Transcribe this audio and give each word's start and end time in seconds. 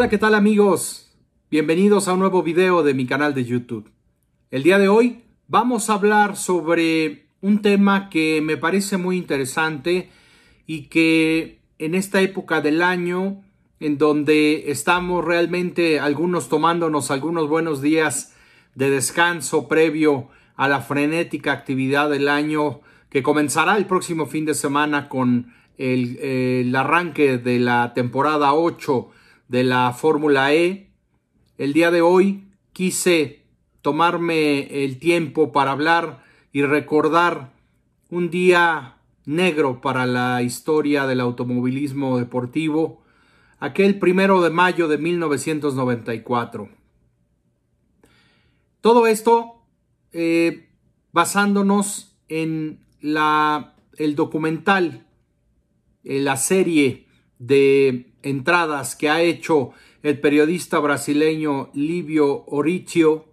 Hola, 0.00 0.08
¿qué 0.08 0.16
tal 0.16 0.34
amigos? 0.34 1.12
Bienvenidos 1.50 2.08
a 2.08 2.14
un 2.14 2.20
nuevo 2.20 2.42
video 2.42 2.82
de 2.82 2.94
mi 2.94 3.04
canal 3.04 3.34
de 3.34 3.44
YouTube. 3.44 3.92
El 4.50 4.62
día 4.62 4.78
de 4.78 4.88
hoy 4.88 5.24
vamos 5.46 5.90
a 5.90 5.92
hablar 5.92 6.38
sobre 6.38 7.26
un 7.42 7.60
tema 7.60 8.08
que 8.08 8.40
me 8.40 8.56
parece 8.56 8.96
muy 8.96 9.18
interesante 9.18 10.08
y 10.66 10.84
que 10.84 11.60
en 11.78 11.94
esta 11.94 12.22
época 12.22 12.62
del 12.62 12.80
año 12.80 13.42
en 13.78 13.98
donde 13.98 14.70
estamos 14.70 15.22
realmente 15.22 16.00
algunos 16.00 16.48
tomándonos 16.48 17.10
algunos 17.10 17.46
buenos 17.50 17.82
días 17.82 18.34
de 18.74 18.88
descanso 18.88 19.68
previo 19.68 20.30
a 20.56 20.66
la 20.66 20.80
frenética 20.80 21.52
actividad 21.52 22.08
del 22.08 22.30
año 22.30 22.80
que 23.10 23.22
comenzará 23.22 23.76
el 23.76 23.84
próximo 23.84 24.24
fin 24.24 24.46
de 24.46 24.54
semana 24.54 25.10
con 25.10 25.52
el, 25.76 26.16
el 26.20 26.74
arranque 26.74 27.36
de 27.36 27.58
la 27.58 27.92
temporada 27.92 28.54
8 28.54 29.10
de 29.50 29.64
la 29.64 29.92
Fórmula 29.92 30.54
E. 30.54 30.92
El 31.58 31.72
día 31.72 31.90
de 31.90 32.02
hoy 32.02 32.44
quise 32.72 33.42
tomarme 33.82 34.84
el 34.84 35.00
tiempo 35.00 35.50
para 35.50 35.72
hablar 35.72 36.22
y 36.52 36.62
recordar 36.62 37.52
un 38.10 38.30
día 38.30 38.98
negro 39.24 39.80
para 39.80 40.06
la 40.06 40.40
historia 40.42 41.08
del 41.08 41.18
automovilismo 41.18 42.18
deportivo, 42.18 43.02
aquel 43.58 43.98
primero 43.98 44.40
de 44.40 44.50
mayo 44.50 44.86
de 44.86 44.98
1994. 44.98 46.68
Todo 48.80 49.08
esto 49.08 49.64
eh, 50.12 50.68
basándonos 51.10 52.16
en 52.28 52.86
la, 53.00 53.74
el 53.96 54.14
documental, 54.14 55.08
en 56.04 56.24
la 56.24 56.36
serie 56.36 57.09
de 57.40 58.06
entradas 58.22 58.94
que 58.94 59.08
ha 59.08 59.20
hecho 59.22 59.72
el 60.04 60.20
periodista 60.20 60.78
brasileño 60.78 61.70
Livio 61.74 62.44
Oricio 62.46 63.24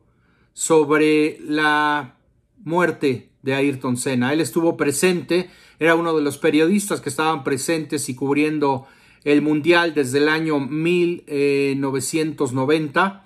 sobre 0.54 1.38
la 1.42 2.16
muerte 2.64 3.30
de 3.44 3.54
Ayrton 3.54 3.98
Senna. 3.98 4.34
Él 4.34 4.42
estuvo 4.42 4.76
presente, 4.76 5.52
era 5.78 5.94
uno 5.94 6.16
de 6.16 6.24
los 6.24 6.40
periodistas 6.40 7.02
que 7.02 7.10
estaban 7.10 7.44
presentes 7.44 8.10
y 8.10 8.16
cubriendo 8.16 8.88
el 9.24 9.44
Mundial 9.44 9.94
desde 9.94 10.18
el 10.20 10.30
año 10.30 10.60
1990, 10.60 13.26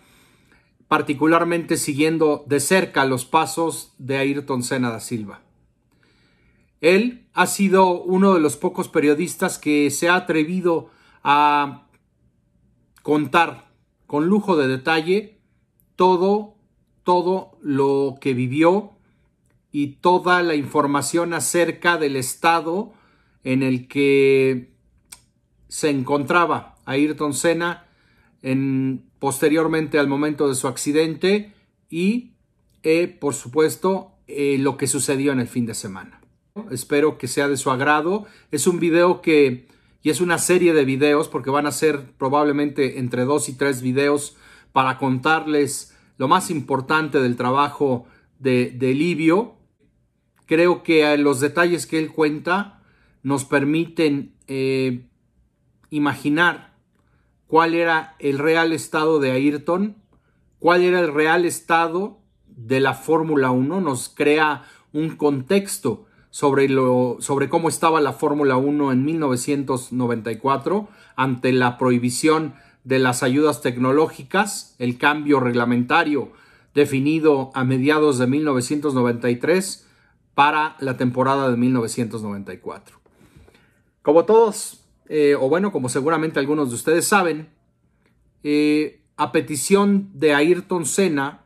particularmente 0.88 1.76
siguiendo 1.78 2.44
de 2.48 2.60
cerca 2.60 3.06
los 3.06 3.26
pasos 3.26 3.94
de 3.98 4.18
Ayrton 4.18 4.64
Senna 4.64 4.90
da 4.90 5.00
Silva. 5.00 5.42
Él 6.82 7.28
ha 7.34 7.46
sido 7.46 8.02
uno 8.02 8.34
de 8.34 8.40
los 8.40 8.58
pocos 8.58 8.90
periodistas 8.90 9.58
que 9.58 9.90
se 9.92 10.10
ha 10.10 10.16
atrevido 10.16 10.90
a 11.24 11.88
contar 13.04 13.72
con 14.08 14.26
lujo 14.26 14.58
de 14.58 14.68
detalle 14.68 15.40
todo, 15.96 16.56
todo 17.04 17.58
lo 17.62 18.18
que 18.20 18.34
vivió 18.34 18.92
y 19.72 19.98
toda 20.02 20.42
la 20.44 20.56
información 20.56 21.34
acerca 21.34 21.98
del 21.98 22.16
estado 22.16 22.94
en 23.44 23.64
el 23.64 23.88
que 23.88 24.74
se 25.68 25.90
encontraba 25.90 26.76
Ayrton 26.86 27.34
Senna 27.34 27.86
en, 28.42 29.06
posteriormente 29.20 30.00
al 30.00 30.08
momento 30.08 30.50
de 30.50 30.56
su 30.56 30.68
accidente 30.68 31.54
y, 31.90 32.34
eh, 32.84 33.08
por 33.08 33.34
supuesto, 33.34 34.14
eh, 34.28 34.58
lo 34.60 34.78
que 34.78 34.88
sucedió 34.88 35.32
en 35.32 35.40
el 35.40 35.48
fin 35.48 35.66
de 35.66 35.76
semana. 35.76 36.21
Espero 36.70 37.18
que 37.18 37.28
sea 37.28 37.48
de 37.48 37.58
su 37.58 37.72
agrado. 37.72 38.26
Es 38.52 38.68
un 38.68 38.80
video 38.80 39.22
que 39.22 39.68
y 40.04 40.10
es 40.10 40.20
una 40.20 40.38
serie 40.38 40.74
de 40.74 40.84
videos 40.84 41.28
porque 41.28 41.52
van 41.52 41.68
a 41.68 41.72
ser 41.72 42.12
probablemente 42.18 43.00
entre 43.00 43.24
dos 43.24 43.50
y 43.50 43.54
tres 43.54 43.82
videos 43.82 44.36
para 44.72 44.98
contarles 44.98 45.96
lo 46.18 46.28
más 46.28 46.50
importante 46.50 47.20
del 47.20 47.36
trabajo 47.36 48.06
de, 48.40 48.72
de 48.72 48.94
Livio. 48.94 49.56
Creo 50.48 50.82
que 50.84 51.16
los 51.18 51.40
detalles 51.40 51.86
que 51.86 52.00
él 52.00 52.12
cuenta 52.12 52.82
nos 53.22 53.46
permiten 53.46 54.34
eh, 54.48 55.08
imaginar 55.92 56.76
cuál 57.46 57.76
era 57.76 58.16
el 58.20 58.40
real 58.40 58.74
estado 58.74 59.20
de 59.20 59.32
Ayrton, 59.32 59.98
cuál 60.58 60.82
era 60.82 61.00
el 61.00 61.14
real 61.14 61.46
estado 61.46 62.20
de 62.48 62.80
la 62.80 62.94
Fórmula 62.96 63.52
1, 63.52 63.82
nos 63.82 64.10
crea 64.10 64.64
un 64.94 65.16
contexto 65.16 66.08
sobre, 66.32 66.68
lo, 66.68 67.18
sobre 67.20 67.50
cómo 67.50 67.70
estaba 67.70 68.02
la 68.02 68.14
Fórmula 68.14 68.58
1 68.58 68.92
en 68.92 69.06
1994 69.06 70.88
ante 71.16 71.52
la 71.52 71.78
prohibición 71.78 72.56
de 72.84 72.98
las 72.98 73.22
ayudas 73.22 73.62
tecnológicas, 73.62 74.76
el 74.80 74.98
cambio 74.98 75.40
reglamentario 75.40 76.32
definido 76.74 77.52
a 77.54 77.64
mediados 77.64 78.18
de 78.18 78.28
1993 78.28 79.88
para 80.34 80.76
la 80.80 80.98
temporada 80.98 81.52
de 81.52 81.58
1994. 81.58 82.98
Como 84.02 84.26
todos, 84.26 84.86
eh, 85.10 85.36
o 85.36 85.50
bueno, 85.50 85.72
como 85.72 85.90
seguramente 85.90 86.40
algunos 86.40 86.70
de 86.70 86.76
ustedes 86.76 87.06
saben, 87.06 87.50
eh, 88.44 89.02
a 89.18 89.32
petición 89.32 90.10
de 90.14 90.34
Ayrton 90.34 90.86
Senna, 90.86 91.41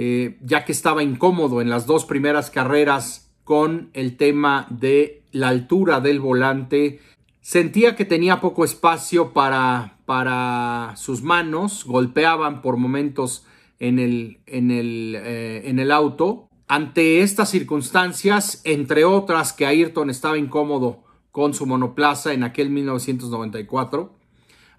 eh, 0.00 0.38
ya 0.42 0.64
que 0.64 0.70
estaba 0.70 1.02
incómodo 1.02 1.60
en 1.60 1.70
las 1.70 1.84
dos 1.84 2.04
primeras 2.04 2.52
carreras 2.52 3.32
con 3.42 3.90
el 3.94 4.16
tema 4.16 4.68
de 4.70 5.24
la 5.32 5.48
altura 5.48 5.98
del 5.98 6.20
volante. 6.20 7.00
Sentía 7.40 7.96
que 7.96 8.04
tenía 8.04 8.40
poco 8.40 8.64
espacio 8.64 9.32
para, 9.32 9.98
para 10.06 10.92
sus 10.94 11.24
manos, 11.24 11.84
golpeaban 11.84 12.62
por 12.62 12.76
momentos 12.76 13.44
en 13.80 13.98
el, 13.98 14.38
en 14.46 14.70
el, 14.70 15.16
eh, 15.18 15.62
en 15.64 15.80
el 15.80 15.90
auto. 15.90 16.48
Ante 16.68 17.22
estas 17.22 17.50
circunstancias, 17.50 18.60
entre 18.62 19.04
otras 19.04 19.52
que 19.52 19.66
Ayrton 19.66 20.10
estaba 20.10 20.38
incómodo 20.38 21.02
con 21.32 21.54
su 21.54 21.66
monoplaza 21.66 22.32
en 22.32 22.44
aquel 22.44 22.70
1994, 22.70 24.14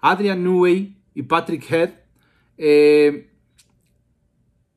Adrian 0.00 0.42
Newey 0.44 0.96
y 1.14 1.24
Patrick 1.24 1.70
Head 1.70 1.90
eh, 2.56 3.29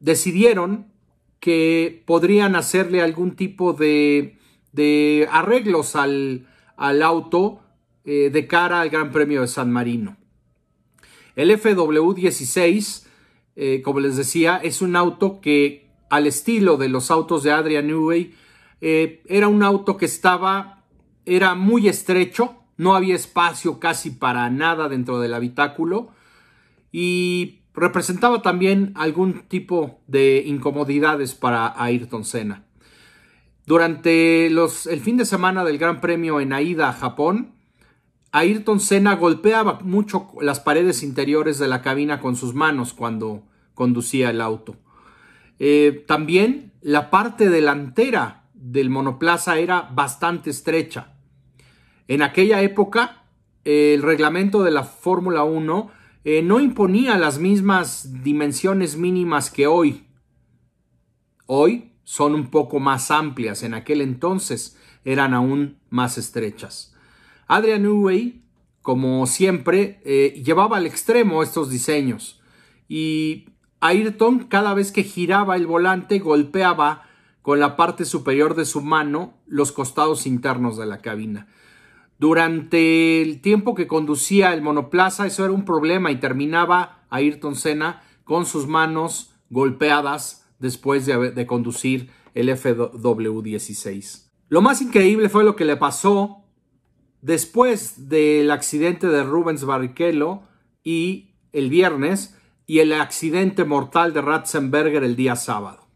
decidieron 0.04 0.92
que 1.40 2.04
podrían 2.06 2.56
hacerle 2.56 3.02
algún 3.02 3.36
tipo 3.36 3.72
de, 3.72 4.38
de 4.74 5.28
arreglos 5.32 5.96
al, 5.96 6.46
al 6.76 7.02
auto 7.02 7.62
eh, 8.04 8.30
de 8.32 8.46
cara 8.46 8.82
al 8.82 8.90
Gran 8.90 9.12
Premio 9.12 9.42
de 9.42 9.48
San 9.48 9.72
Marino. 9.72 10.18
El 11.38 11.52
FW16, 11.52 13.08
eh, 13.56 13.82
como 13.82 14.02
les 14.02 14.18
decía, 14.18 14.58
es 14.58 14.82
un 14.82 14.98
auto 14.98 15.40
que 15.40 15.88
al 16.10 16.28
estilo 16.28 16.76
de 16.76 16.90
los 16.90 17.10
autos 17.10 17.44
de 17.44 17.52
Adrian 17.52 17.88
Newey, 17.88 18.36
eh, 18.82 19.24
era 19.28 19.48
un 19.48 19.64
auto 19.64 19.96
que 19.96 20.06
estaba, 20.06 20.84
era 21.26 21.56
muy 21.56 21.88
estrecho, 21.88 22.56
no 22.76 22.94
había 22.94 23.16
espacio 23.16 23.80
casi 23.80 24.12
para 24.12 24.50
nada 24.50 24.90
dentro 24.90 25.22
del 25.22 25.34
habitáculo 25.34 26.12
y 26.92 27.63
representaba 27.74 28.42
también 28.42 28.92
algún 28.96 29.44
tipo 29.48 30.02
de 30.08 30.44
incomodidades 30.46 31.36
para 31.36 31.74
Ayrton 31.82 32.24
Senna. 32.26 32.66
Durante 33.66 34.50
los, 34.50 34.88
el 34.88 35.00
fin 35.00 35.18
de 35.18 35.26
semana 35.26 35.64
del 35.64 35.78
Gran 35.78 36.02
Premio 36.02 36.40
en 36.40 36.54
Aida, 36.54 36.92
Japón, 36.92 37.54
Ayrton 38.32 38.80
Senna 38.80 39.16
golpeaba 39.16 39.80
mucho 39.82 40.30
las 40.42 40.60
paredes 40.60 41.04
interiores 41.04 41.60
de 41.60 41.68
la 41.68 41.82
cabina 41.82 42.20
con 42.20 42.36
sus 42.36 42.54
manos 42.54 42.94
cuando 42.94 43.44
conducía 43.74 44.32
el 44.32 44.42
auto. 44.42 44.76
Eh, 45.60 46.04
también 46.08 46.74
la 46.82 47.10
parte 47.10 47.50
delantera 47.50 48.44
del 48.54 48.90
monoplaza 48.90 49.60
era 49.60 49.90
bastante 49.94 50.50
estrecha. 50.50 51.14
En 52.08 52.22
aquella 52.22 52.62
época, 52.62 53.24
el 53.64 54.02
reglamento 54.02 54.64
de 54.64 54.72
la 54.72 54.84
Fórmula 54.84 55.44
1 55.44 55.92
eh, 56.24 56.42
no 56.42 56.60
imponía 56.60 57.18
las 57.18 57.40
mismas 57.40 58.24
dimensiones 58.24 58.98
mínimas 58.98 59.50
que 59.50 59.68
hoy. 59.68 60.08
Hoy 61.46 61.92
son 62.04 62.34
un 62.36 62.50
poco 62.50 62.80
más 62.80 63.12
amplias, 63.12 63.64
en 63.64 63.74
aquel 63.74 64.02
entonces 64.02 64.78
eran 65.04 65.34
aún 65.34 65.80
más 65.90 66.18
estrechas. 66.18 66.96
Adrian 67.48 67.84
Newey, 67.84 68.44
como 68.82 69.26
siempre, 69.28 70.02
eh, 70.06 70.42
llevaba 70.46 70.78
al 70.78 70.86
extremo 70.86 71.44
estos 71.44 71.70
diseños 71.70 72.42
y 72.88 73.50
Ayrton 73.80 74.46
cada 74.46 74.74
vez 74.74 74.92
que 74.92 75.04
giraba 75.04 75.56
el 75.56 75.68
volante 75.68 76.20
golpeaba 76.20 77.04
con 77.42 77.60
la 77.60 77.76
parte 77.76 78.06
superior 78.06 78.56
de 78.56 78.66
su 78.66 78.82
mano 78.82 79.34
los 79.46 79.72
costados 79.74 80.26
internos 80.26 80.78
de 80.78 80.86
la 80.86 81.00
cabina. 81.00 81.48
Durante 82.24 83.22
el 83.22 83.42
tiempo 83.42 83.76
que 83.76 83.86
conducía 83.86 84.54
el 84.54 84.62
monoplaza, 84.62 85.28
eso 85.28 85.44
era 85.44 85.52
un 85.52 85.66
problema 85.66 86.10
y 86.10 86.22
terminaba 86.22 87.06
Ayrton 87.10 87.54
Senna 87.54 88.02
con 88.24 88.46
sus 88.46 88.66
manos 88.66 89.36
golpeadas 89.50 90.48
después 90.58 91.06
de, 91.06 91.46
conducir 91.46 92.12
el 92.34 92.48
FW16. 92.48 94.30
Lo 94.48 94.62
más 94.62 94.82
increíble 94.82 95.28
fue 95.28 95.44
lo 95.44 95.58
que 95.58 95.66
le 95.66 95.76
pasó 95.76 96.46
después 97.22 98.08
del 98.08 98.52
accidente 98.52 99.08
de 99.08 99.22
Rubens 99.26 99.66
Barrichello 99.66 100.44
y 100.82 101.36
el 101.52 101.70
viernes 101.70 102.40
y 102.66 102.80
el 102.80 102.94
accidente 102.94 103.66
mortal 103.66 104.14
de 104.14 104.22
Ratzenberger 104.22 105.04
el 105.04 105.18
día 105.18 105.36
sábado. 105.36 105.90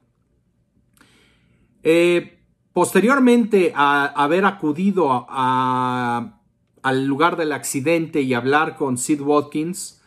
Eh, 1.84 2.37
posteriormente 2.78 3.74
a 3.76 4.06
haber 4.06 4.46
acudido 4.46 5.26
al 5.28 7.06
lugar 7.08 7.36
del 7.36 7.52
accidente 7.54 8.22
y 8.22 8.36
hablar 8.36 8.76
con 8.76 9.00
Sid 9.00 9.20
Watkins, 9.20 10.04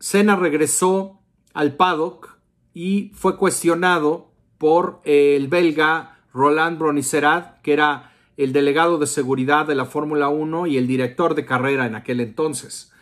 Senna 0.00 0.36
regresó 0.36 1.20
al 1.52 1.76
paddock 1.76 2.38
y 2.72 3.12
fue 3.14 3.36
cuestionado 3.36 4.30
por 4.56 5.02
el 5.04 5.48
belga 5.48 6.20
Roland 6.32 6.78
Bronicerat, 6.78 7.60
que 7.60 7.74
era 7.74 8.14
el 8.38 8.54
delegado 8.54 8.96
de 8.96 9.06
seguridad 9.06 9.66
de 9.66 9.74
la 9.74 9.84
Fórmula 9.84 10.30
1 10.30 10.68
y 10.68 10.78
el 10.78 10.86
director 10.86 11.34
de 11.34 11.44
carrera 11.44 11.84
en 11.84 11.96
aquel 11.96 12.20
entonces. 12.20 12.94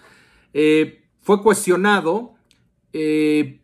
Eh, 0.54 1.04
fue 1.20 1.40
cuestionado, 1.40 2.34
eh, 2.92 3.60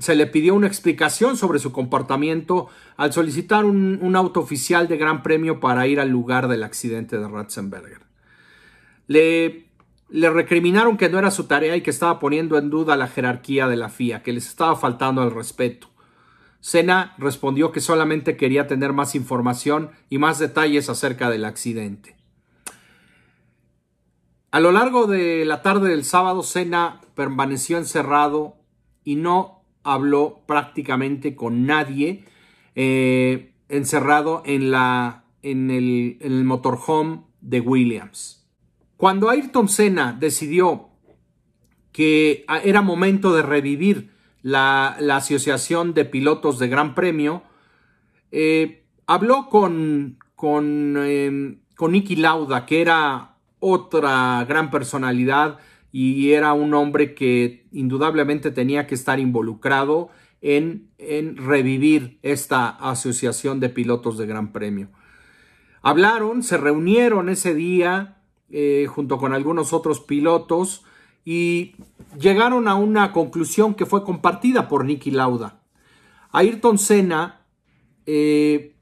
se 0.00 0.14
le 0.14 0.26
pidió 0.26 0.54
una 0.54 0.66
explicación 0.66 1.36
sobre 1.36 1.58
su 1.58 1.72
comportamiento 1.72 2.68
al 2.96 3.12
solicitar 3.12 3.64
un, 3.64 4.16
auto 4.16 4.40
oficial 4.40 4.88
de 4.88 4.96
Gran 4.96 5.22
Premio 5.22 5.60
para 5.60 5.86
ir 5.86 6.00
al 6.00 6.10
lugar 6.10 6.48
del 6.48 6.64
accidente 6.64 7.18
de 7.18 7.28
Ratzenberger. 7.28 8.00
Le, 9.06 9.66
le 10.08 10.30
recriminaron 10.30 10.96
que 10.96 11.08
no 11.08 11.18
era 11.18 11.30
su 11.30 11.44
tarea 11.44 11.76
y 11.76 11.82
que 11.82 11.90
estaba 11.90 12.18
poniendo 12.18 12.58
en 12.58 12.70
duda 12.70 12.96
la 12.96 13.08
jerarquía 13.08 13.68
de 13.68 13.76
la 13.76 13.88
FIA, 13.88 14.22
que 14.22 14.32
les 14.32 14.48
estaba 14.48 14.76
faltando 14.76 15.22
al 15.22 15.30
respeto. 15.30 15.88
Senna 16.60 17.14
respondió 17.18 17.70
que 17.70 17.80
solamente 17.80 18.36
quería 18.36 18.66
tener 18.66 18.92
más 18.92 19.14
información 19.14 19.90
y 20.10 20.18
más 20.18 20.38
detalles 20.38 20.90
acerca 20.90 21.30
del 21.30 21.44
accidente. 21.44 22.16
A 24.50 24.58
lo 24.58 24.72
largo 24.72 25.06
de 25.06 25.44
la 25.44 25.62
tarde 25.62 25.90
del 25.90 26.04
sábado, 26.04 26.42
Senna 26.42 27.02
permaneció 27.14 27.78
encerrado 27.78 28.56
y 29.04 29.16
no 29.16 29.55
habló 29.86 30.42
prácticamente 30.46 31.34
con 31.34 31.64
nadie 31.64 32.24
eh, 32.74 33.54
encerrado 33.68 34.42
en, 34.44 34.70
la, 34.70 35.24
en, 35.42 35.70
el, 35.70 36.44
motorhome 36.44 37.22
de 37.40 37.60
Williams. 37.60 38.46
Cuando 38.96 39.30
Ayrton 39.30 39.68
Senna 39.68 40.12
decidió 40.12 40.88
que 41.92 42.44
era 42.64 42.82
momento 42.82 43.34
de 43.34 43.42
revivir 43.42 44.10
la, 44.42 44.96
Asociación 45.10 45.94
de 45.94 46.04
Pilotos 46.04 46.58
de 46.58 46.68
Gran 46.68 46.94
Premio, 46.94 47.42
eh, 48.32 48.84
habló 49.06 49.48
con, 49.48 50.18
con, 50.34 50.96
em, 50.98 51.60
con 51.76 51.92
Nicky 51.92 52.16
Lauda, 52.16 52.66
que 52.66 52.82
era 52.82 53.36
otra 53.60 54.44
gran 54.46 54.70
personalidad 54.70 55.58
y 55.92 56.32
era 56.32 56.52
un 56.52 56.74
hombre 56.74 57.14
que 57.14 57.66
indudablemente 57.72 58.50
tenía 58.50 58.86
que 58.86 58.94
estar 58.94 59.18
involucrado 59.18 60.10
en, 60.42 60.88
en, 60.98 61.36
revivir 61.36 62.18
esta 62.22 62.68
asociación 62.68 63.60
de 63.60 63.68
pilotos 63.68 64.18
de 64.18 64.26
Gran 64.26 64.52
Premio. 64.52 64.88
Hablaron, 65.82 66.42
se 66.42 66.56
reunieron 66.56 67.28
ese 67.28 67.54
día 67.54 68.16
eh, 68.50 68.86
junto 68.88 69.18
con 69.18 69.32
algunos 69.32 69.72
otros 69.72 70.00
pilotos 70.00 70.84
y 71.24 71.74
llegaron 72.18 72.68
a 72.68 72.76
una 72.76 73.12
conclusión 73.12 73.74
que 73.74 73.86
fue 73.86 74.04
compartida 74.04 74.68
por 74.68 74.84
Nicky 74.84 75.10
Lauda. 75.10 75.60
Ayrton 76.30 76.78
Senna, 76.78 77.40
eh, 78.06 78.74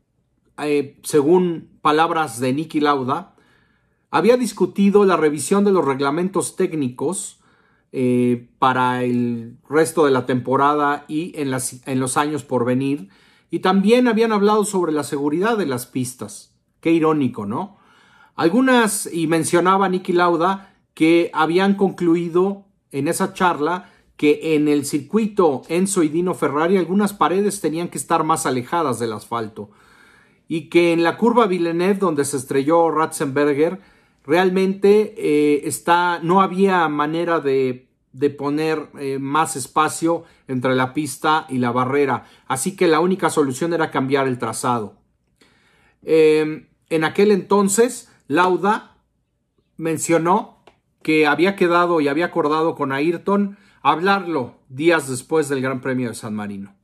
eh, 0.58 0.98
según 1.02 1.70
palabras 1.80 2.40
de 2.40 2.52
Nicky 2.52 2.80
Lauda, 2.80 3.33
había 4.14 4.36
discutido 4.36 5.04
la 5.04 5.16
revisión 5.16 5.64
de 5.64 5.72
los 5.72 5.84
reglamentos 5.84 6.54
técnicos 6.54 7.40
eh, 7.90 8.46
para 8.60 9.02
el 9.02 9.56
resto 9.68 10.04
de 10.04 10.12
la 10.12 10.24
temporada 10.24 11.04
y 11.08 11.32
en, 11.34 11.52
en 11.86 11.98
los 11.98 12.16
años 12.16 12.44
por 12.44 12.64
venir, 12.64 13.08
y 13.50 13.58
también 13.58 14.06
habían 14.06 14.30
hablado 14.30 14.64
sobre 14.64 14.92
la 14.92 15.02
seguridad 15.02 15.58
de 15.58 15.66
las 15.66 15.86
pistas. 15.86 16.54
Qué 16.80 16.92
irónico, 16.92 17.44
¿no? 17.44 17.78
Algunas, 18.36 19.12
y 19.12 19.26
mencionaba 19.26 19.88
Nicky 19.88 20.12
Lauda, 20.12 20.76
que 20.94 21.32
habían 21.34 21.74
concluido 21.74 22.66
en 22.92 23.08
esa 23.08 23.32
charla 23.32 23.90
que 24.16 24.54
en 24.54 24.68
el 24.68 24.84
circuito 24.84 25.62
Enzo 25.68 26.04
y 26.04 26.08
Dino 26.08 26.34
Ferrari 26.34 26.76
algunas 26.76 27.14
paredes 27.14 27.60
tenían 27.60 27.88
que 27.88 27.98
estar 27.98 28.22
más 28.22 28.46
alejadas 28.46 29.00
del 29.00 29.12
asfalto 29.12 29.70
y 30.46 30.68
que 30.68 30.92
en 30.92 31.02
la 31.02 31.16
curva 31.16 31.48
Villeneuve 31.48 31.98
donde 31.98 32.24
se 32.24 32.36
estrelló 32.36 32.92
Ratzenberger 32.92 33.80
realmente 34.24 35.14
eh, 35.16 35.62
está, 35.64 36.18
no 36.22 36.40
había 36.40 36.88
manera 36.88 37.40
de, 37.40 37.88
de 38.12 38.30
poner 38.30 38.88
eh, 38.98 39.18
más 39.18 39.56
espacio 39.56 40.24
entre 40.48 40.74
la 40.74 40.94
pista 40.94 41.46
y 41.48 41.58
la 41.58 41.72
barrera, 41.72 42.24
así 42.46 42.76
que 42.76 42.88
la 42.88 43.00
única 43.00 43.30
solución 43.30 43.72
era 43.72 43.90
cambiar 43.90 44.26
el 44.26 44.38
trazado. 44.38 44.96
Em, 46.02 46.68
en 46.90 47.04
aquel 47.04 47.30
entonces, 47.30 48.10
Lauda 48.28 48.96
mencionó 49.76 50.62
que 51.02 51.26
había 51.26 51.56
quedado 51.56 52.00
y 52.00 52.08
había 52.08 52.26
acordado 52.26 52.74
con 52.74 52.92
Ayrton 52.92 53.58
hablarlo 53.82 54.54
días 54.68 55.08
después 55.08 55.48
del 55.48 55.60
Gran 55.60 55.80
Premio 55.80 56.08
de 56.08 56.14
San 56.14 56.34
Marino. 56.34 56.74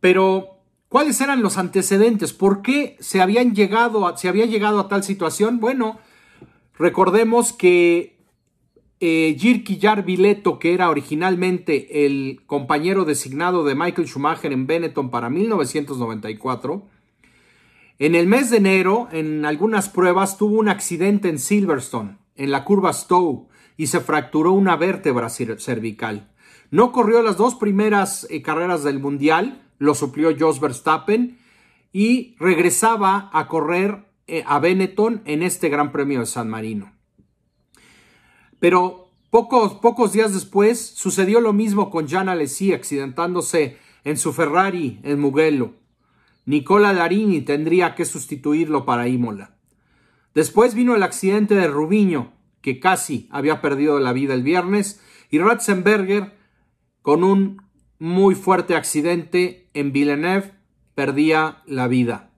Pero, 0.00 0.55
¿cuáles 0.96 1.20
eran 1.20 1.42
los 1.42 1.58
antecedentes? 1.58 2.32
¿Por 2.32 2.62
qué 2.62 2.96
se, 3.00 3.20
habían 3.20 3.54
llegado 3.54 4.06
a, 4.06 4.16
se 4.16 4.28
había 4.28 4.46
llegado 4.46 4.80
a 4.80 4.88
tal 4.88 5.04
situación? 5.04 5.60
Bueno, 5.60 5.98
recordemos 6.78 7.52
que 7.52 8.16
eh, 9.00 9.36
Jirki 9.38 9.78
Vileto, 10.06 10.58
que 10.58 10.72
era 10.72 10.88
originalmente 10.88 12.06
el 12.06 12.40
compañero 12.46 13.04
designado 13.04 13.62
de 13.62 13.74
Michael 13.74 14.08
Schumacher 14.08 14.54
en 14.54 14.66
Benetton 14.66 15.10
para 15.10 15.28
1994, 15.28 16.86
en 17.98 18.14
el 18.14 18.26
mes 18.26 18.48
de 18.48 18.56
enero, 18.56 19.08
en 19.12 19.44
algunas 19.44 19.90
pruebas, 19.90 20.38
tuvo 20.38 20.58
un 20.58 20.70
accidente 20.70 21.28
en 21.28 21.38
Silverstone 21.38 22.16
en 22.36 22.50
la 22.50 22.64
curva 22.64 22.94
Stowe 22.94 23.48
y 23.76 23.88
se 23.88 24.00
fracturó 24.00 24.52
una 24.52 24.76
vértebra 24.76 25.28
cervical. 25.28 26.32
No 26.70 26.90
corrió 26.90 27.20
las 27.20 27.36
dos 27.36 27.54
primeras 27.54 28.26
eh, 28.30 28.40
carreras 28.40 28.82
del 28.82 28.98
Mundial, 28.98 29.65
lo 29.78 29.94
suplió 29.94 30.36
Jos 30.38 30.60
Verstappen 30.60 31.38
y 31.92 32.36
regresaba 32.38 33.30
a 33.32 33.48
correr 33.48 34.06
eh, 34.26 34.42
a 34.46 34.58
Benetton 34.58 35.22
en 35.24 35.42
este 35.42 35.68
Gran 35.68 35.92
Premio 35.92 36.20
de 36.20 36.26
San 36.26 36.48
Marino. 36.48 36.92
Pero 38.58 39.10
pocos, 39.30 39.74
pocos 39.74 40.12
días 40.12 40.34
después 40.34 40.80
sucedió 40.80 41.40
lo 41.40 41.52
mismo 41.52 41.90
con 41.90 42.08
Jan 42.08 42.28
Alesi 42.28 42.72
accidentándose 42.72 43.78
en 44.04 44.16
su 44.16 44.32
Ferrari 44.32 45.00
en 45.02 45.20
Mugello. 45.20 45.74
Nicola 46.44 46.94
Darini 46.94 47.40
tendría 47.42 47.94
que 47.94 48.04
sustituirlo 48.04 48.84
para 48.84 49.08
Imola. 49.08 49.56
Después 50.34 50.74
vino 50.74 50.94
el 50.94 51.02
accidente 51.02 51.54
de 51.54 51.66
Rubiño, 51.66 52.32
que 52.60 52.78
casi 52.78 53.28
había 53.32 53.60
perdido 53.60 53.98
la 53.98 54.12
vida 54.12 54.34
el 54.34 54.42
viernes, 54.42 55.00
y 55.30 55.38
Ratzenberger, 55.38 56.36
con 57.02 57.24
un 57.24 57.65
muy 57.98 58.34
fuerte 58.34 58.74
accidente 58.74 59.68
en 59.74 59.92
Villeneuve, 59.92 60.52
perdía 60.94 61.62
la 61.66 61.88
vida. 61.88 62.30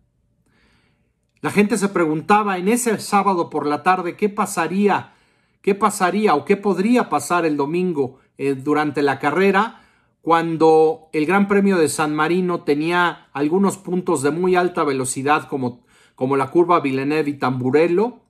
La 1.40 1.50
gente 1.50 1.78
se 1.78 1.88
preguntaba 1.88 2.58
en 2.58 2.68
ese 2.68 2.98
sábado 2.98 3.48
por 3.50 3.66
la 3.66 3.82
tarde 3.82 4.16
qué 4.16 4.28
pasaría, 4.28 5.14
qué 5.62 5.74
pasaría 5.74 6.34
o 6.34 6.44
qué 6.44 6.56
podría 6.56 7.08
pasar 7.08 7.46
el 7.46 7.56
domingo 7.56 8.18
eh, 8.36 8.54
durante 8.54 9.02
la 9.02 9.18
carrera 9.18 9.82
cuando 10.20 11.08
el 11.12 11.26
Gran 11.26 11.48
Premio 11.48 11.78
de 11.78 11.88
San 11.88 12.14
Marino 12.14 12.62
tenía 12.64 13.28
algunos 13.32 13.78
puntos 13.78 14.22
de 14.22 14.30
muy 14.30 14.56
alta 14.56 14.84
velocidad 14.84 15.48
como 15.48 15.86
como 16.18 16.36
la 16.36 16.50
curva 16.50 16.80
Villeneuve 16.80 17.30
y 17.30 17.34
Tamburello, 17.34 18.22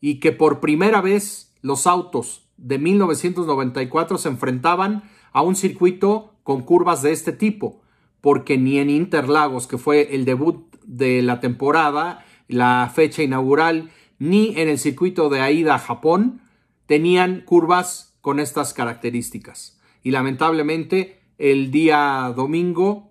y 0.00 0.20
que 0.20 0.32
por 0.32 0.60
primera 0.60 1.02
vez 1.02 1.52
los 1.60 1.86
autos 1.86 2.48
de 2.56 2.78
1994 2.78 4.16
se 4.16 4.30
enfrentaban 4.30 5.02
a 5.30 5.42
un 5.42 5.54
circuito 5.54 6.32
con 6.44 6.62
curvas 6.62 7.02
de 7.02 7.10
este 7.10 7.32
tipo, 7.32 7.82
porque 8.20 8.56
ni 8.56 8.78
en 8.78 8.90
Interlagos, 8.90 9.66
que 9.66 9.78
fue 9.78 10.14
el 10.14 10.24
debut 10.24 10.72
de 10.84 11.22
la 11.22 11.40
temporada, 11.40 12.24
la 12.46 12.92
fecha 12.94 13.22
inaugural, 13.22 13.90
ni 14.18 14.56
en 14.56 14.68
el 14.68 14.78
circuito 14.78 15.28
de 15.28 15.40
Aida, 15.40 15.78
Japón, 15.78 16.40
tenían 16.86 17.40
curvas 17.40 18.16
con 18.20 18.38
estas 18.38 18.72
características. 18.72 19.80
Y 20.02 20.12
lamentablemente 20.12 21.20
el 21.38 21.70
día 21.70 22.32
domingo 22.36 23.10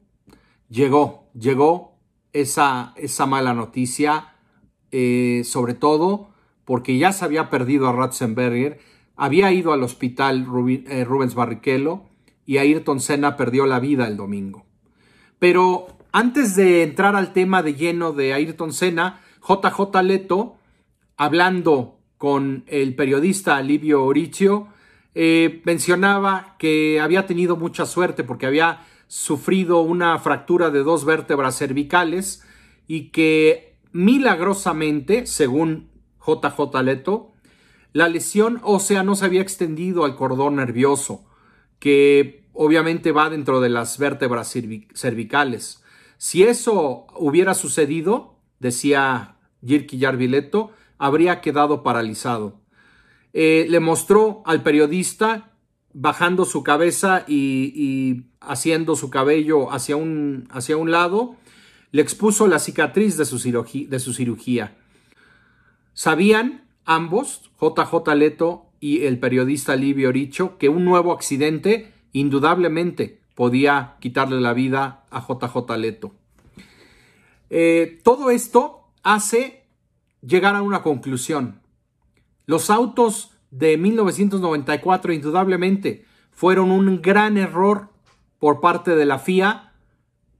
llegó, 0.69 1.29
llegó 1.33 1.97
esa, 2.31 2.93
esa 2.95 3.25
mala 3.25 3.53
noticia, 3.53 4.35
eh, 4.91 5.41
sobre 5.43 5.73
todo 5.73 6.29
porque 6.65 6.97
ya 6.97 7.11
se 7.11 7.25
había 7.25 7.49
perdido 7.49 7.89
a 7.89 7.93
Ratzenberger, 7.93 8.79
había 9.15 9.51
ido 9.51 9.73
al 9.73 9.83
hospital 9.83 10.47
eh, 10.67 11.03
Rubens 11.03 11.35
Barrichello 11.35 12.12
y 12.45 12.57
Ayrton 12.57 12.99
Senna 12.99 13.37
perdió 13.37 13.65
la 13.65 13.79
vida 13.79 14.07
el 14.07 14.17
domingo. 14.17 14.65
Pero 15.39 15.87
antes 16.11 16.55
de 16.55 16.83
entrar 16.83 17.15
al 17.15 17.33
tema 17.33 17.63
de 17.63 17.75
lleno 17.75 18.13
de 18.13 18.33
Ayrton 18.33 18.73
Senna, 18.73 19.21
JJ 19.41 20.01
Leto 20.03 20.55
hablando 21.17 21.99
con 22.17 22.63
el 22.67 22.95
periodista 22.95 23.61
Livio 23.61 24.03
Oricio, 24.03 24.67
eh, 25.15 25.61
mencionaba 25.65 26.55
que 26.57 26.99
había 26.99 27.27
tenido 27.27 27.55
mucha 27.55 27.85
suerte 27.85 28.23
porque 28.23 28.45
había 28.45 28.85
sufrido 29.07 29.81
una 29.81 30.17
fractura 30.19 30.69
de 30.69 30.79
dos 30.79 31.05
vértebras 31.05 31.57
cervicales 31.57 32.43
y 32.87 33.09
que 33.09 33.77
milagrosamente, 33.91 35.27
según 35.27 35.89
JJ 36.25 36.81
Leto, 36.83 37.31
la 37.91 38.09
lesión 38.09 38.59
ósea 38.63 39.03
no 39.03 39.15
se 39.15 39.25
había 39.25 39.41
extendido 39.41 40.03
al 40.05 40.15
cordón 40.15 40.55
nervioso, 40.55 41.25
que 41.83 42.45
obviamente 42.53 43.11
va 43.11 43.29
dentro 43.29 43.59
de 43.59 43.67
las 43.67 43.97
vértebras 43.97 44.55
cervicales. 44.93 45.83
Si 46.15 46.43
eso 46.43 47.07
hubiera 47.17 47.55
sucedido, 47.55 48.37
decía 48.59 49.35
Jirki 49.65 49.97
Yarvileto, 49.97 50.71
habría 50.97 51.41
quedado 51.41 51.83
paralizado. 51.83 52.61
Eh, 53.33 53.65
le 53.67 53.81
mostró 53.81 54.43
al 54.45 54.63
periodista 54.63 55.51
bajando 55.91 56.45
su 56.45 56.63
cabeza 56.63 57.25
y, 57.27 58.27
haciendo 58.39 58.95
su 58.95 59.09
cabello 59.09 59.69
hacia 59.73 59.97
un, 59.97 60.47
hacia 60.51 60.77
un, 60.77 60.89
lado, 60.89 61.35
le 61.91 62.01
expuso 62.01 62.47
la 62.47 62.59
cicatriz 62.59 63.17
de 63.17 63.25
su, 63.25 63.39
de 63.89 63.99
su 63.99 64.13
cirugía. 64.13 64.77
Sabían 65.93 66.63
ambos, 66.85 67.51
JJ 67.59 68.15
Leto 68.15 68.67
y 68.83 69.05
el 69.05 69.17
periodista 69.17 69.77
Livio 69.77 70.11
Richo, 70.11 70.57
que 70.57 70.67
un 70.67 70.83
nuevo 70.83 71.13
accidente 71.13 71.93
indudablemente 72.11 73.21
podía 73.33 73.95
quitarle 74.01 74.41
la 74.41 74.51
vida 74.51 75.05
a 75.09 75.25
JJ 75.25 75.77
Leto. 75.77 76.11
Eh, 77.49 78.01
todo 78.03 78.29
esto 78.29 78.89
hace 79.01 79.63
llegar 80.21 80.57
a 80.57 80.61
una 80.61 80.81
conclusión. 80.81 81.61
Los 82.45 82.69
autos 82.69 83.31
de 83.51 83.77
1994 83.77 85.13
indudablemente 85.13 86.03
fueron 86.33 86.69
un 86.69 87.01
gran 87.01 87.37
error 87.37 87.87
por 88.37 88.59
parte 88.59 88.97
de 88.97 89.05
la 89.05 89.17
FIA 89.17 89.71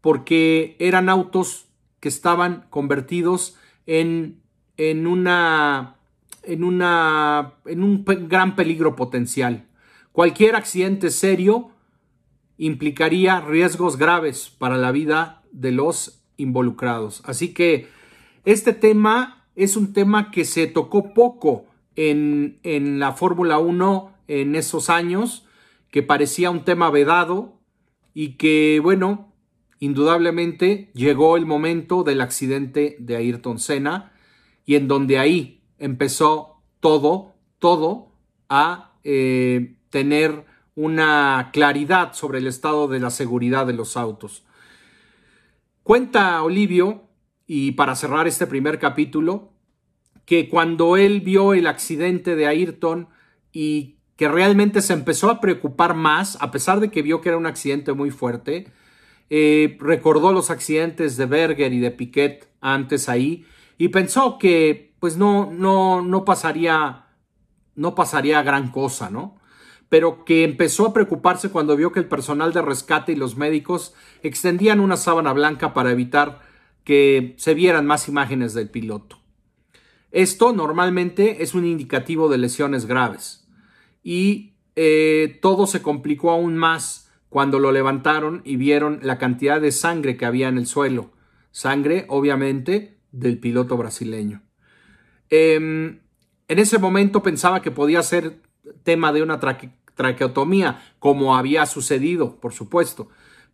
porque 0.02 0.76
eran 0.80 1.08
autos 1.08 1.68
que 2.02 2.10
estaban 2.10 2.66
convertidos 2.70 3.56
en, 3.86 4.42
en 4.76 5.08
una 5.08 5.96
en, 6.44 6.64
una, 6.64 7.54
en 7.66 7.84
un 7.84 8.04
gran 8.06 8.56
peligro 8.56 8.96
potencial. 8.96 9.68
Cualquier 10.12 10.56
accidente 10.56 11.10
serio 11.10 11.72
implicaría 12.58 13.42
riesgos 13.42 13.98
graves 13.98 14.50
para 14.58 14.78
la 14.78 14.92
vida 14.92 15.44
de 15.52 15.72
los 15.72 16.24
involucrados. 16.38 17.22
Así 17.26 17.54
que 17.54 17.88
este 18.46 18.74
tema 18.74 19.48
es 19.56 19.76
un 19.76 19.94
tema 19.94 20.32
que 20.32 20.46
se 20.46 20.68
tocó 20.68 21.14
poco 21.14 21.66
en, 21.96 22.60
en 22.64 23.00
la 23.00 23.14
Fórmula 23.14 23.60
1 23.60 24.14
en 24.28 24.56
esos 24.56 24.90
años, 24.90 25.46
que 25.92 26.04
parecía 26.04 26.50
un 26.50 26.64
tema 26.64 26.90
vedado 26.90 27.60
y 28.14 28.34
que, 28.34 28.80
bueno, 28.82 29.34
indudablemente 29.80 30.92
llegó 30.94 31.38
el 31.38 31.46
momento 31.46 32.04
del 32.04 32.22
accidente 32.22 32.96
de 33.00 33.16
Ayrton 33.16 33.60
Senna 33.60 34.14
y 34.66 34.76
en 34.76 34.88
donde 34.88 35.20
ahí 35.20 35.63
empezó 35.80 36.62
todo, 36.80 37.34
todo 37.60 38.12
a 38.50 38.94
eh, 39.04 39.76
tener 39.90 40.46
una 40.76 41.50
claridad 41.54 42.14
sobre 42.14 42.40
el 42.40 42.48
estado 42.48 42.88
de 42.88 43.00
la 43.00 43.10
seguridad 43.10 43.68
de 43.68 43.74
los 43.74 43.96
autos. 43.96 44.44
Cuenta 45.84 46.42
Olivio, 46.42 47.04
y 47.46 47.72
para 47.74 47.96
cerrar 47.96 48.28
este 48.28 48.48
primer 48.48 48.80
capítulo, 48.80 49.52
que 50.26 50.50
cuando 50.50 50.98
él 50.98 51.22
vio 51.22 51.54
el 51.54 51.68
accidente 51.68 52.36
de 52.36 52.48
Ayrton 52.48 53.10
y 53.52 53.98
que 54.16 54.30
realmente 54.30 54.82
se 54.82 54.94
empezó 54.94 55.30
a 55.30 55.42
preocupar 55.42 55.96
más, 55.96 56.38
a 56.42 56.52
pesar 56.52 56.80
de 56.80 56.90
que 56.90 57.02
vio 57.02 57.22
que 57.22 57.30
era 57.30 57.38
un 57.38 57.46
accidente 57.46 57.94
muy 57.94 58.12
fuerte, 58.12 58.68
eh, 59.30 59.78
recordó 59.80 60.32
los 60.32 60.50
accidentes 60.50 61.18
de 61.18 61.26
Berger 61.26 61.74
y 61.74 61.80
de 61.80 61.92
Piquet 61.92 62.48
antes 62.62 63.10
ahí 63.10 63.46
y 63.78 63.90
pensó 63.90 64.38
que 64.38 64.94
pues 65.00 65.18
no, 65.18 65.52
no, 65.52 66.02
no 66.02 66.24
pasaría, 66.24 67.08
no 67.76 67.96
pasaría 67.96 68.42
gran 68.42 68.72
cosa, 68.72 69.10
¿no? 69.10 69.38
Pero 69.90 70.24
que 70.26 70.44
empezó 70.44 70.88
a 70.88 70.94
preocuparse 70.94 71.50
cuando 71.50 71.76
vio 71.76 71.92
que 71.92 72.00
el 72.00 72.08
personal 72.08 72.54
de 72.54 72.62
rescate 72.62 73.12
y 73.12 73.16
los 73.16 73.36
médicos 73.36 73.94
extendían 74.22 74.80
una 74.80 74.98
sábana 74.98 75.34
blanca 75.34 75.74
para 75.74 75.92
evitar 75.92 76.42
que 76.84 77.36
se 77.38 77.54
vieran 77.54 77.86
más 77.86 78.08
imágenes 78.08 78.54
del 78.54 78.70
piloto. 78.70 79.20
Esto 80.12 80.54
normalmente 80.54 81.44
es 81.44 81.54
un 81.54 81.66
indicativo 81.66 82.30
de 82.30 82.38
lesiones 82.38 82.86
graves 82.86 83.48
y 84.04 84.54
eh, 84.76 85.40
todo 85.42 85.68
se 85.68 85.82
complicó 85.82 86.32
aún 86.32 86.56
más 86.56 87.12
cuando 87.30 87.60
lo 87.60 87.72
levantaron 87.72 88.42
y 88.46 88.58
vieron 88.58 89.00
la 89.02 89.18
cantidad 89.18 89.60
de 89.60 89.72
sangre 89.72 90.16
que 90.18 90.26
había 90.26 90.50
en 90.50 90.58
el 90.58 90.68
suelo. 90.68 91.12
Sangre, 91.52 92.06
obviamente, 92.10 92.98
del 93.14 93.40
piloto 93.40 93.78
brasileño. 93.78 94.42
Em, 95.30 96.00
en 96.50 96.60
ese 96.60 96.78
momento 96.80 97.24
pensaba 97.24 97.62
que 97.62 97.72
podía 97.72 98.04
ser 98.04 98.42
tema 98.84 99.14
de 99.14 99.24
una 99.24 99.40
traqueotomía, 99.96 100.84
como 101.00 101.38
había 101.38 101.66
sucedido, 101.66 102.42
por 102.42 102.52
supuesto. 102.52 103.08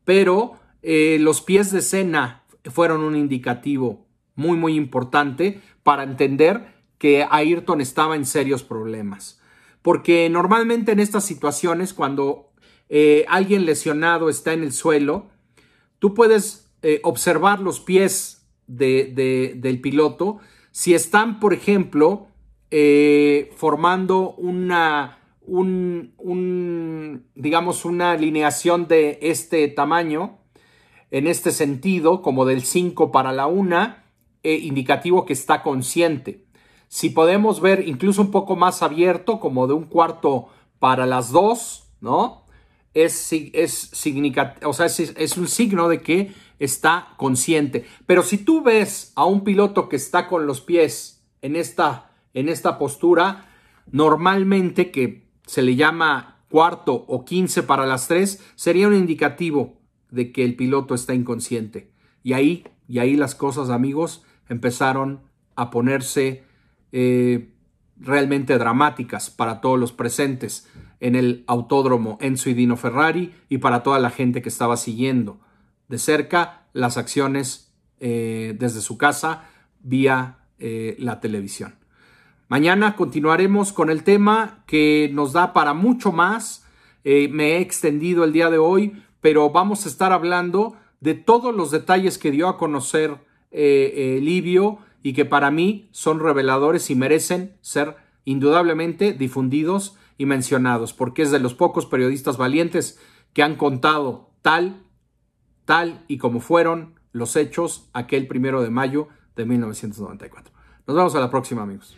Pero 0.06 0.60
eh, 0.82 1.18
los 1.20 1.42
pies 1.42 1.72
de 1.72 1.82
Senna 1.82 2.44
fueron 2.64 3.02
un 3.02 3.16
indicativo 3.16 4.08
muy, 4.36 4.58
muy 4.58 4.76
importante 4.76 5.62
para 5.84 6.04
entender 6.04 6.74
que 6.98 7.26
Ayrton 7.30 7.82
estaba 7.82 8.16
en 8.16 8.26
serios 8.26 8.64
problemas. 8.64 9.42
Porque 9.82 10.30
normalmente 10.30 10.92
en 10.92 11.00
estas 11.00 11.26
situaciones, 11.26 11.94
cuando 11.94 12.52
eh, 12.90 13.26
alguien 13.28 13.66
lesionado 13.66 14.30
está 14.30 14.54
en 14.54 14.64
el 14.64 14.74
suelo, 14.74 15.28
tú 16.00 16.14
puedes 16.14 16.70
eh, 16.82 17.00
observar 17.04 17.60
los 17.60 17.80
pies 17.80 18.39
del 18.70 19.80
piloto 19.82 20.40
si 20.72 20.94
están, 20.94 21.40
por 21.40 21.54
ejemplo, 21.54 22.28
eh, 22.72 23.52
formando 23.56 24.32
una, 24.38 25.20
un, 25.42 27.26
digamos, 27.36 27.86
una 27.86 28.12
alineación 28.12 28.88
de 28.88 29.20
este 29.22 29.68
tamaño, 29.68 30.38
en 31.12 31.28
este 31.28 31.52
sentido, 31.52 32.22
como 32.22 32.46
del 32.46 32.62
5 32.62 33.12
para 33.12 33.32
la 33.32 33.48
1, 33.48 33.96
eh, 34.44 34.54
indicativo 34.54 35.26
que 35.26 35.34
está 35.34 35.64
consciente. 35.64 36.46
Si 36.88 37.10
podemos 37.10 37.62
ver 37.62 37.88
incluso 37.88 38.22
un 38.22 38.32
poco 38.32 38.56
más 38.56 38.84
abierto, 38.84 39.40
como 39.40 39.68
de 39.68 39.74
un 39.74 39.86
cuarto 39.86 40.50
para 40.80 41.06
las 41.06 41.32
2, 41.32 41.90
¿no? 42.02 42.46
Es, 42.94 43.32
es, 43.34 43.92
o 44.64 44.74
sea, 44.74 44.86
es 44.86 45.38
un 45.38 45.48
signo 45.48 45.90
de 45.90 46.02
que 46.02 46.32
está 46.60 47.14
consciente. 47.18 47.86
Pero 48.06 48.22
si 48.22 48.38
tú 48.38 48.62
ves 48.62 49.12
a 49.16 49.26
un 49.26 49.44
piloto 49.44 49.90
que 49.90 49.96
está 49.96 50.28
con 50.28 50.46
los 50.46 50.62
pies 50.62 51.24
en 51.42 51.56
esta, 51.56 52.12
en 52.34 52.50
esta 52.50 52.78
postura, 52.78 53.50
normalmente 53.92 54.92
que 54.92 55.28
se 55.46 55.62
le 55.62 55.76
llama 55.76 56.44
cuarto 56.50 56.94
o 57.08 57.26
quince 57.26 57.64
para 57.64 57.86
las 57.86 58.08
tres, 58.08 58.44
sería 58.56 58.88
un 58.88 58.96
indicativo 58.96 59.80
de 60.12 60.32
que 60.32 60.44
el 60.44 60.56
piloto 60.56 60.96
está 60.96 61.14
inconsciente. 61.14 61.92
Y 62.24 62.34
ahí, 62.34 62.66
y 62.88 63.00
ahí 63.00 63.16
las 63.16 63.36
cosas, 63.36 63.70
amigos, 63.70 64.24
empezaron 64.50 65.22
a 65.56 65.70
ponerse 65.70 66.44
eh, 66.92 67.54
realmente 67.98 68.58
dramáticas 68.58 69.30
para 69.30 69.62
todos 69.62 69.80
los 69.80 69.92
presentes 69.92 70.68
en 71.00 71.16
el 71.16 71.44
autódromo 71.48 72.18
Enzo 72.22 72.50
y 72.50 72.54
Dino 72.54 72.76
Ferrari 72.76 73.34
y 73.48 73.60
para 73.60 73.84
toda 73.84 74.00
la 74.00 74.10
gente 74.10 74.42
que 74.42 74.50
estaba 74.50 74.78
siguiendo 74.78 75.40
de 75.90 75.98
cerca 75.98 76.68
las 76.74 76.98
acciones 76.98 77.74
eh, 78.00 78.56
desde 78.58 78.80
su 78.80 78.98
casa 78.98 79.50
vía 79.82 80.38
eh, 80.60 80.96
la 81.00 81.20
televisión. 81.20 81.76
Mañana 82.48 82.96
continuaremos 82.96 83.74
con 83.74 83.90
el 83.90 84.04
tema 84.04 84.64
que 84.66 85.10
nos 85.14 85.34
da 85.34 85.54
para 85.54 85.74
mucho 85.74 86.12
más. 86.12 86.66
Eh, 87.04 87.28
me 87.30 87.58
he 87.58 87.60
extendido 87.60 88.24
el 88.24 88.34
día 88.34 88.50
de 88.50 88.58
hoy, 88.58 89.04
pero 89.20 89.50
vamos 89.50 89.86
a 89.86 89.90
estar 89.90 90.14
hablando 90.14 90.76
de 91.02 91.14
todos 91.14 91.54
los 91.54 91.72
detalles 91.72 92.18
que 92.18 92.32
dio 92.32 92.48
a 92.48 92.58
conocer 92.58 93.18
Livio 93.52 94.78
y 95.02 95.14
que 95.14 95.26
para 95.26 95.50
mí 95.50 95.90
son 95.92 96.20
reveladores 96.20 96.92
y 96.92 96.96
merecen 96.96 97.58
ser 97.62 97.96
indudablemente 98.26 99.14
difundidos 99.14 99.98
y 100.20 100.28
mencionados, 100.28 100.94
porque 100.94 101.24
es 101.24 101.32
de 101.32 101.40
los 101.40 101.56
pocos 101.56 101.88
periodistas 101.88 102.38
valientes 102.38 103.00
que 103.34 103.42
han 103.42 103.56
contado 103.56 104.30
tal 104.44 104.84
tal 105.70 106.04
y 106.08 106.18
como 106.18 106.40
fueron 106.40 106.96
los 107.12 107.36
hechos 107.36 107.92
aquel 107.94 108.26
primero 108.26 108.64
de 108.64 108.72
mayo 108.72 109.08
de 109.36 109.46
1994. 109.46 110.52
Nos 110.88 110.98
vemos 110.98 111.14
a 111.14 111.20
la 111.20 111.30
próxima, 111.30 111.62
amigos. 111.62 111.96